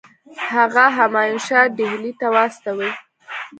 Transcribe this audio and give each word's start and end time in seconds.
هغه 0.49 0.85
همایون 0.97 1.39
شاه 1.47 1.65
ډهلي 1.77 2.13
ته 2.19 2.27
واستوي. 2.35 2.89